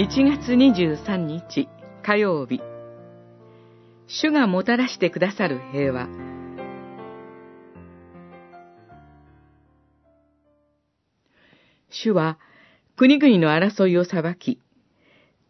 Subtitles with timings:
[0.00, 1.68] 1月23日
[2.02, 2.62] 火曜日
[4.06, 6.08] 主がもたらしてくださる平和
[11.90, 12.38] 主は
[12.96, 14.58] 国々の争いを裁き、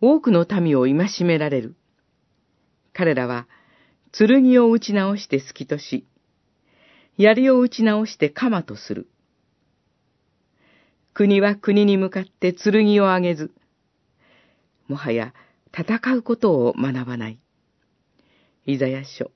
[0.01, 1.77] 多くの民を戒められる。
[2.93, 3.46] 彼らは
[4.11, 6.09] 剣を打ち直して好きとし、
[7.16, 9.09] 槍を打ち直して鎌とする。
[11.15, 13.52] 国は国に向かって剣を上げず、
[14.91, 15.35] もはや
[15.73, 17.39] 戦うことを学ばない。
[18.67, 19.30] イザヤ書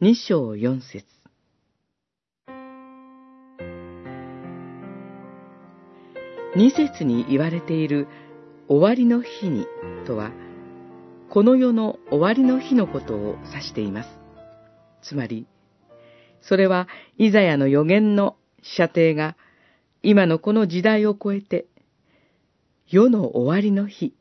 [0.00, 1.04] 二章四節
[6.54, 8.06] 二節に言われている
[8.68, 9.66] 終わりの日に
[10.06, 10.30] とは、
[11.28, 14.08] この世の終わりの日のことを指しています。
[15.02, 15.48] つまり、
[16.40, 19.36] それはイザヤの予言の射程が
[20.04, 21.66] 今のこの時代を超えて、
[22.86, 24.14] 世の終わりの日、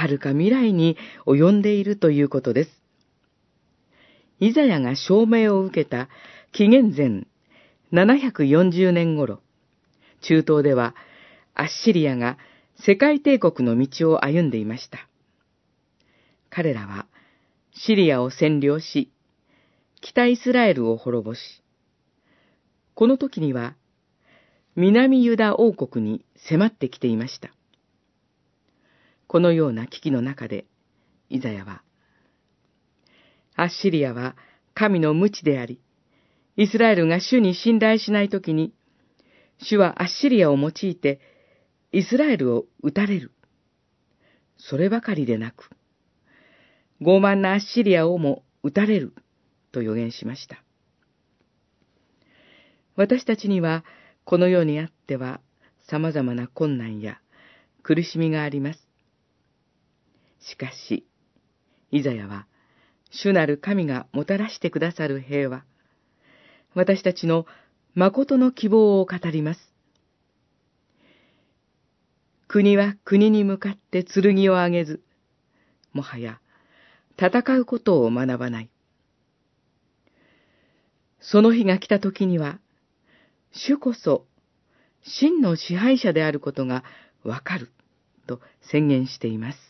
[0.00, 2.70] 遥か未来に及んでいるということです。
[4.38, 6.08] イザヤが証明を受けた
[6.52, 7.26] 紀元前
[7.92, 9.40] 740年頃、
[10.22, 10.94] 中東では
[11.54, 12.38] アッシリアが
[12.86, 15.06] 世界帝国の道を歩んでいました。
[16.48, 17.06] 彼らは
[17.72, 19.10] シリアを占領し、
[20.00, 21.62] 北イスラエルを滅ぼし、
[22.94, 23.74] この時には
[24.76, 27.50] 南ユダ王国に迫ってきていました。
[29.30, 30.66] このような危機の中で、
[31.28, 31.84] イザヤは、
[33.54, 34.34] アッシリアは
[34.74, 35.80] 神の無知であり、
[36.56, 38.74] イスラエルが主に信頼しないときに、
[39.62, 41.20] 主はアッシリアを用いて、
[41.92, 43.30] イスラエルを撃たれる。
[44.58, 45.70] そればかりでなく、
[47.00, 49.14] 傲慢なアッシリアをも撃たれる、
[49.70, 50.60] と予言しました。
[52.96, 53.84] 私たちには、
[54.24, 55.40] この世にあっては
[55.86, 57.20] 様々な困難や
[57.84, 58.89] 苦しみがあります。
[60.40, 61.06] しかし、
[61.90, 62.46] イザヤは、
[63.10, 65.64] 主なる神がもたらしてくださる平和、
[66.74, 67.46] 私たちの
[67.94, 69.60] 誠の希望を語ります。
[72.46, 75.02] 国は国に向かって剣を上げず、
[75.92, 76.40] もはや
[77.18, 78.70] 戦うことを学ばない。
[81.20, 82.58] その日が来た時には、
[83.52, 84.26] 主こそ
[85.02, 86.84] 真の支配者であることが
[87.24, 87.70] わかる
[88.26, 88.40] と
[88.70, 89.69] 宣言しています。